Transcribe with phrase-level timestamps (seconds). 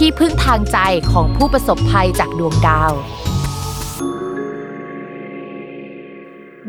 [0.04, 0.78] ี่พึ่งทางใจ
[1.12, 2.92] ของผู้ประสบภัยจากดวงดาว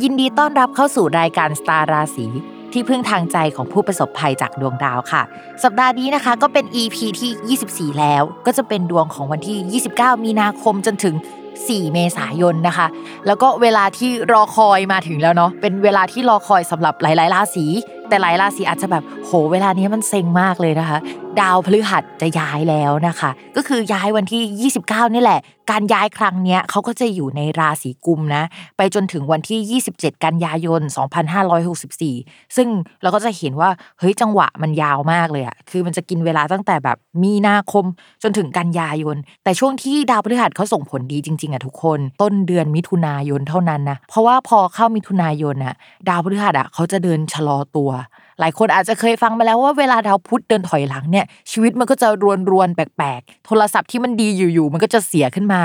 [0.02, 2.28] ยินดีต้อนรับเข้าสู่รายการสตาร์ราศี
[2.74, 5.22] ที่พึ่งทางใจของผู้ประสบภัยจากดวงดาวค่ะ
[5.64, 11.16] สัปดาห์นี้นะคะก็เป็น EP ที่ 24 แล้ว ก็จะเป็นดวงของวันที่ 29 มีนาคมจนถึง
[11.56, 12.88] 4 เมษายนนะคะ
[13.28, 17.66] แล้วก็เวลาที่รอคอยมาถึงแล้วเนาะเป็นเวลาที่รอคอยสำหรับหลายๆราศี
[18.10, 20.98] แต่หลายราศีอาจจะแบบโหเวลานี้มันเซ็งมากเลยนะคะ
[21.42, 25.40] ดาวพฤหัสจะย้ายแล้วนะคะ ก็คือย้ายวันที่ 29 นี่แหละ
[25.72, 28.44] การย้ายครั้งเนี้ยเขาก็จะอยู่ในราศีกุมนะ
[28.78, 30.82] ไปจนถึงวันที่ 27 กันยายน
[31.48, 32.68] 2564 ซึ่ง
[33.02, 37.86] เราก็จะเห็นว่าเฮ้ยจังหวะมันยาวมากเลยอะคือมันจะกินเวลาตั้งแต่แบบมีนาคม
[38.24, 45.76] จนถึงกันยายน แต่ช่วงที่ดาวพฤหัสเขาส่งผลดีจริงๆอะทุกคน ต้นเดือนมิถุนายนเท่านั้นนะเพราะว่าพอเข้ามิถุนายนอะ
[46.10, 47.92] ดาวพฤหัสอะเขาจะเดินชะลอตัว
[48.40, 55.62] หลายคนอาจจะเคยฟังมาแล้วว่าเวลาดาวพุธเดินถอยหลังเนี่ยชีวิตมันก็จะรวนรวนแปลกๆ โทรศัพท์ที่มันดีอยู่ๆมันก็จะเสียขึ้นมา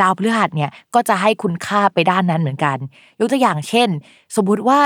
[0.00, 2.76] ดาวพฤหัสเนี่ยก็จะให้คุณค่าไปด้านนั้นเหมือนกัน
[3.18, 3.88] ยกตัวอย่างเช่น
[4.36, 4.78] สมมุติว่า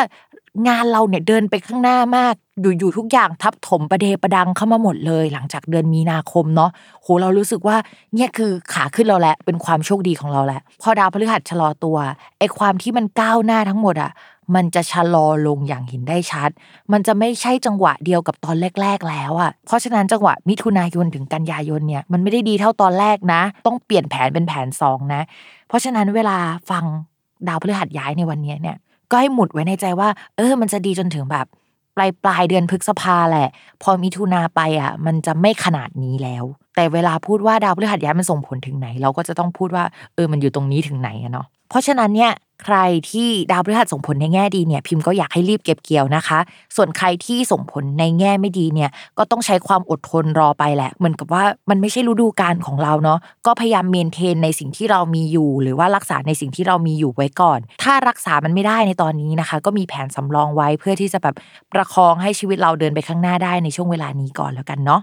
[0.68, 6.70] งานเราเนี่ยเดินไปข้างหน้ามาก อยู่ๆทุกอย่างทับถมประเดประดังเข้ามาหมดเลย หลังจากเดือนมีนาคมเนาะ
[7.02, 7.76] โหเรารู้สึกว่า
[8.14, 11.96] เนี่ยคือขาขึ้นเราแหละเป็นความโชคดีของเราแหละพอดาวพฤหัสชะลอตัว
[12.38, 14.10] ไอความที่มันก้าวหน้าทั้งหมดอะ
[14.54, 16.50] มันจะชะลอลงอย่างเห็นได้ชัด
[16.92, 25.22] มันจะไม่ใช่จังหวะเดียวกับตอนแรก ๆ แล้วอะ เพราะฉะนั้นจังหวะมิถุนายนถึงกันยายนเนี่ยมันไม่ได้ดีเท่าตอนแรกนะ ต้องเปลี่ยนแผนเป็นแผนสองนะ
[25.68, 26.36] เพราะฉะนั้นเวลา
[26.70, 26.84] ฟัง
[27.48, 28.76] ดาวพฤหัสย้ายในวันนี้เนี่ย
[29.10, 31.46] ก็ให้หมุดไว้ในใจว่า เออ มันจะดีจนถึงแบบ
[31.96, 33.48] ปลายปลายเดือนพฤษภาแหละ
[33.82, 36.44] พอมิถุนาไปอะ มันจะไม่ขนาดนี้แล้ว
[36.76, 42.32] แต่เวลาพูดว่าดาวพฤหัสย้ายมันส่งผลถึงไหน เราก็จะต้องพูดว่าเออมันอยู่ตรงนี้ถึงไหนอะเนาะเพราะฉะนั้นเนี่ย
[42.64, 42.76] ใคร
[43.10, 46.38] ที่ดาวพฤหัสส่งผลในแง่ดีเนี่ยพิมพ์ก็อยากให้รีบเก็บเกี่ยวนะคะ
[46.76, 61.34] ส่วนใครที่ส่งผลในแง่ไม่ดีเนี่ยก็ต้องใช้ความอดทนรอไปแหละ เหมือนกับว่ามันไม่ใช่ฤดูกาลของเราเนาะก็พยายามเมนเทนในสิ่งที่เรามีอยู่ หรือว่ารักษาในสิ่งที่เรามีอยู่ไว้ก่อน ถ้ารักษามันไม่ได้ในตอนนี้นะคะ ก็มีแผนสำรองไว้เพื่อที่จะแบบ
[61.72, 65.02] ประคองให้ชีวิตเราเดินไปข้างหน้าได้ในช่วงเวลานี้ก่อนแล้วกันเนาะ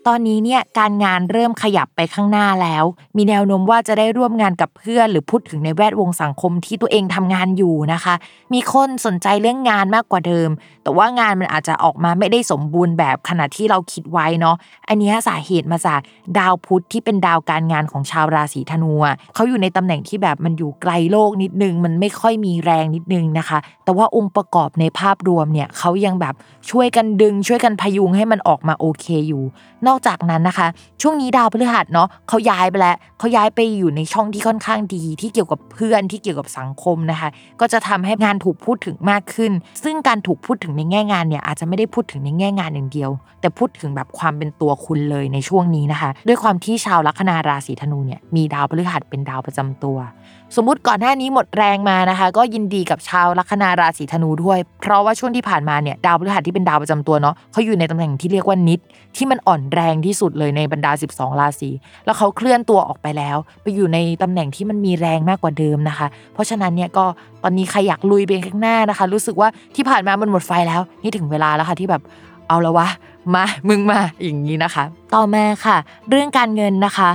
[0.07, 2.83] ตอนนี้เนี่ยการงานเริ่มขยับไปข้างหน้าแล้ว
[3.17, 8.15] มีแนวโน้มว่าจะได้ร่วมงานกับเพื่อน หรือพูดถึงในแวดวงสังคมที่ตัวเองทำงานอยู่นะคะ
[8.53, 10.49] มีคนสนใจเรื่องงานมากกว่าเดิม
[10.83, 14.55] แต่ว่างานมันอาจจะออกมาไม่ได้สมบูรณ์แบบขนาดที่เราคิดไว้เนาะ
[14.87, 15.99] อันนี้สาเหตุมาจาก
[16.37, 18.93] ดาวพุธที่เป็นดาวการงานของชาวราศีธนู
[19.33, 26.35] เขาอยู่ในตำแหน่งที่แบบมันอยู่ไกลโลกนิดนึง มันไม่ค่อยมีแรงนิดนึงนะคะ แต่ว่าองค์ประกอบในภาพรวมเนี่ยเขายังแบบ
[26.69, 29.43] ช่วยกันดึงช่วยกันพยุงให้มันออกมาโอเคอยู่
[29.87, 30.67] นอกจากนั้นนะคะ
[31.01, 37.29] ช่วงนี้ดาวพฤหัสเนาะเขาย้ายไปแล้วเขาย้ายไปอยู่ในช่องที่ค่อนข้างดี ที่เกี่ยวกับเพื่อนที่เกี่ยวกับสังคมนะคะ
[37.59, 39.51] ก็จะทำให้งานถูกพูดถึงมากขึ้น
[39.83, 43.09] ซึ่งการถูกพูดถึงในแง่งานเนี่ยอาจจะไม่ได้พูดถึงในแง่งานอย่างเดียว
[43.41, 49.97] แต่พูดถึงแบบความเป็นตัวคุณเลยในช่วงนี้นะคะ ด้วยความที่ชาวลัคนาราศีธนูเนี่ยมีดาวพฤหัสเป็นดาวประจำตัว
[50.55, 58.79] สมมุติก่อนหน้านี้หมดแรงมานะคะ ก็ยินดีกับชาวลัคนาราศีธนูด้วย เพราะว่าช่วงที่ผ่านมาเนี่ยดาวพฤหัสที่เป็นดาวประจำตัวเนาะเขาอยู่ในตำแหน่งที่เรียกว่านิด
[59.15, 61.69] ที่มันอ่อนแรรงที่สุดเลยในบรรดา 12 ราศี
[62.05, 67.05] แล้วเขาเคลื่อนตัวออกไปแล้ว ไปอยู่ในตำแหน่งที่มันมีแรงมากกว่าเดิมนะคะ เพราะฉะนั้นเนี่ยก็
[67.43, 72.01] ตอนนี้ใครอยากลุยไปข้างหน้านะคะ รู้สึกว่าที่ผ่านมามันหมดไฟแล้ว นี่ถึงเวลาแล้วค่ะที่แบบ
[72.47, 72.87] เอาละวะ
[73.33, 74.83] มา มึงมาอย่างนี้นะคะ
[75.15, 75.77] ต่อมาค่ะ
[76.09, 77.09] เรื่องการเงินนะคะ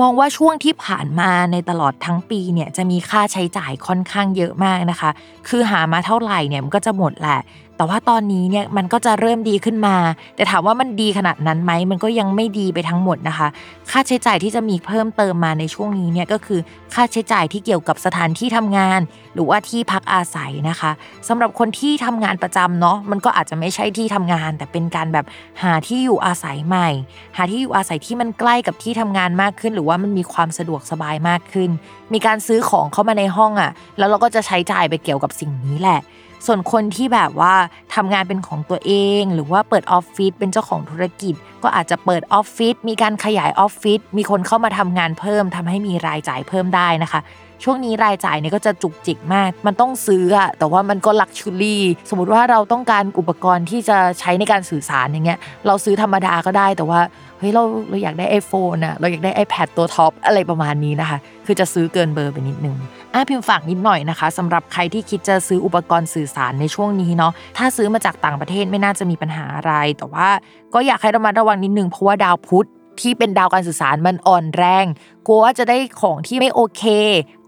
[0.00, 5.10] มองว่าช่วงที่ผ่านมาในตลอดทั้งปีเนี่ยจะมีค่าใช้จ่ายค่อนข้างเยอะมากนะคะ
[5.48, 7.38] คือหามาเท่าไหร่เนี่ยมันก็จะหมดแหละ
[7.78, 9.96] แต่ว่าตอนนี้เนี่ยมันก็จะเริ่มดีขึ้นมา
[10.36, 13.48] แต่ถามว่ามันดีขนาดนั้นไหมมันก็ยังไม่ดีไปทั้งหมดนะคะ
[13.90, 16.60] ค่าใช้จ่ายที่จะมีเพิ่มเติมมาในช่วงนี้เนี่ยก็คือ
[16.94, 19.00] ค่าใช้จ่ายที่เกี่ยวกับสถานที่ทำงาน
[19.34, 20.90] หรือว่าที่พักอาศัยนะคะ
[21.28, 25.26] สำหรับคนที่ทำงานประจำเนาะมันก็อาจจะไม่ใช่ที่ทำงาน แต่เป็นการแบบ
[25.62, 26.88] หาที่อยู่อาศัยใหม่
[27.36, 31.70] หาที่อยู่อาศัยที่มันใกล้กับที่ทำงานมากขึ้น หรือว่ามันมีความสะดวกสบายมากขึ้น
[32.12, 36.00] มีการซื้อของเข้ามาในห้องอะ่ะแล้วเราก็จะใช้จ่ายไปเกี่ยวกับสิ่งนี้แหละ
[36.46, 37.54] ส่วนคนที่แบบว่า
[37.94, 47.20] ทำงานเป็นของตัวเอง หรือว่าเปิดออฟฟิศเป็นเจ้าของธุรกิจ ก็อาจจะเปิดออฟฟิศมีการขยายออฟฟิศมีคนเข้ามาทำงานเพิ่มทำให้มีรายจ่ายเพิ่มได้นะคะ
[47.64, 57.00] ช่วงนี้รายจ่ายเนี่ยก็จะจุกจิกมาก มันต้องซื้ออะแต่ว่ามันก็ลักชูรี่สมมติว่าเราต้องการอุปกรณ์ที่จะใช้ในการสื่อสารอย่างเงี้ยเราซื้อธรรมดาก็ได้แต่ว่า
[57.38, 62.76] เฮ้ยเราเราอยากได้ iPhone อะเราอยากได้ iPad ตัวท็อปอะไรประมาณนี้นะคะ คือจะซื้อเกินเบอร์ไปนิดนึง
[63.14, 70.28] อะพิมพ์ฝากนิดหน่อยนะคะสำหรับใครที่คิดจะซื้ออุปกรณ์สื่อสารในช่วงนี้เนาะถ้าซื้อมาจากต่างประเทศไม่น่าจะมีปัญหาอะไร แต่ว่า
[70.74, 72.68] ก็อยากให้ระมัดระวังนิดนึงเพราะว่าดาวพุธ
[73.00, 74.86] ที่เป็นดาวการสื่อสารมันอ่อนแรง
[75.26, 76.82] กลัวว่าจะได้ของที่ไม่โอเค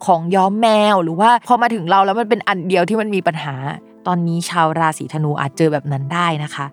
[0.07, 3.55] ของย้อมแมวหรือว่าพอมาถึงเราแล้วมันเป็นอันเดียวที่มันมีปัญหา
[4.07, 6.67] ตอนนี้ชาวราศีธนูอาจเจอแบบนั้นได้นะคะ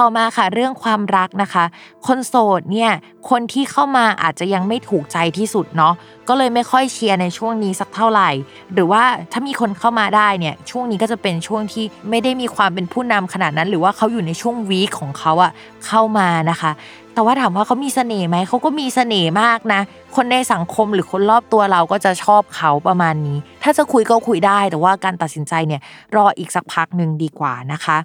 [0.00, 1.64] ต่อมาค่ะเรื่องความรักนะคะ
[2.06, 2.90] คนโสดเนี่ย
[3.30, 5.94] คนที่เข้ามาอาจจะยังไม่ถูกใจที่สุดเนาะ
[6.28, 8.30] ก็เลยไม่ค่อยเชียร์ในช่วงนี้สักเท่าไหร่
[8.72, 15.52] หรือว่าถ้ามีคนเข้ามาได้เนี่ยช่วงนี้ก็จะเป็นช่วงที่ไม่ได้มีความเป็นผู้นำขนาดนั้น หรือว่าเขาอยู่ในช่วงวีคของเขาอะ
[15.86, 16.70] เข้ามานะคะ
[17.14, 19.80] แต่ว่าถามว่าเขามีเสน่ห์ไหมเขาก็มีเสน่ห์มากนะ
[20.16, 25.80] คนในสังคมหรือคนรอบตัวเราก็จะชอบเขาประมาณนี้ ถ้าจะคุยก็คุยได้ แต่ว่าการตัดสินใจเนี่ย
[26.16, 27.98] รออีกสักพักหนึ่งดีกว่านะคะ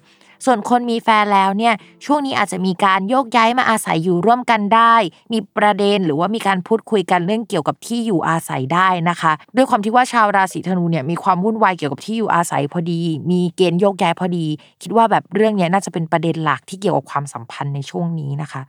[0.46, 1.74] ส่วนคนมีแฟนแล้วเนี่ย
[2.06, 4.96] ช่วงนี้อาจจะมีการโยกย้ายมาอาศัยอยู่ร่วมกันได้
[5.34, 13.02] มีประเด็นหรือว่ามีการพูดคุยกันเรื่องเกี่ยวกับที่อยู่อาศัยได้นะคะ ด้วยความที่ว่าชาวราศีธนูเนี่ยมีความวุ่นวายเกี่ยวกับที่อยู่อาศัยพอดี
[13.32, 14.46] มีเกณฑ์โยกย้ายพอดี
[14.82, 18.62] คิดว่าแบบเรื่องนี้น่าจะเป็นประเด็นหลักที่เกี่ยวกับความสัมพันธ์ในช่วงนี้นะคะ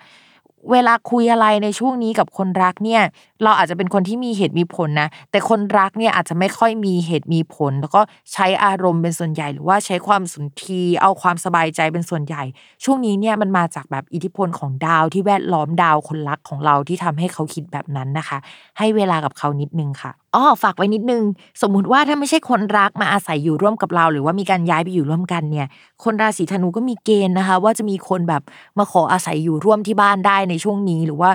[0.72, 3.02] เวลาคุยอะไรในช่วงนี้กับคนรักเนี่ย
[3.42, 8.00] เราอาจจะเป็นคนที่มีเหตุมีผลนะ แต่คนรักเนี่ยอาจจะไม่ค่อยมีเหตุมีผล แล้วก็
[8.32, 12.42] ใช้อารมณ์เป็นส่วนใหญ่ หรือว่าใช้ความสุนทรีเอาความสบายใจเป็นส่วนใหญ่
[12.84, 18.38] ช่วงนี้เนี่ยมันมาจากแบบอิทธิพลของดาวที่แวดล้อมดาวคนรักของเราที่ทำให้เขาคิดแบบนั้นนะคะ
[18.78, 21.22] ให้เวลากับเขานิดนึงค่ะอ๋อฝากไว้นิดนึง
[21.62, 25.66] สมมุติว่าถ้าไม่ใช่คนรักมาอาศัยอยู่ร่วมกับเรา หรือว่ามีการย้ายไปอยู่ร่วมกันเนี่ย
[26.04, 28.42] คนราศีธนูก็มีเกณฑ์นะคะ ว่าจะมีคนแบบ
[28.78, 31.30] มาขออาศัยอยู่ร่วมที่บ้านได้ในช่วงนี้หรือว่า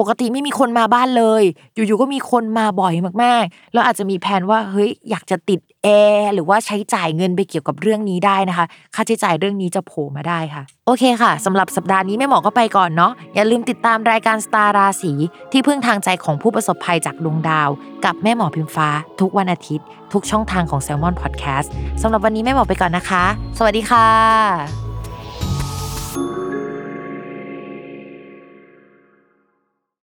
[0.00, 1.42] ปกติไม่มีคนมาบ้านเลย
[1.74, 15.12] อยู่ๆก็มีคนมาบ่อยมากๆ แล้วอาจจะมีแผนว่าเฮ้ยอยากจะติดแอร์หรือว่าใช้จ่ายเงินไปเกี่ยวกับเรื่องนี้ได้นะคะ ค่าใช้จ่ายเรื่องนี้จะโผล่มาได้ค่ะ โอเคค่ะสำหรับสัปดาห์นี้แม่หมอก็ไปก่อนเนาะอย่าลืมติดตามรายการสตาร์ราศี
[15.52, 17.68] ที่พึ่งทางใจของผู้ประสบภัยจากดวงดาว
[18.04, 18.88] กับแม่หมอพิมฟ้า
[19.20, 21.68] ทุกวันอาทิตย์ ทุกช่องทางของ s ซ l m o n Podcast
[22.02, 23.24] สำหรับวันนี้แม่หมอไปก่อนนะคะ
[23.58, 24.83] สวัสดีค่ะ